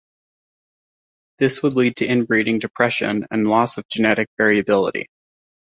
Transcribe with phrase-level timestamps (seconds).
[1.37, 5.05] This would lead to inbreeding depression and loss of genetic variability.